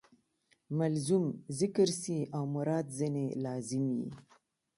[0.77, 1.25] ملزوم
[1.59, 4.07] ذکر سي او مراد ځني لازم يي.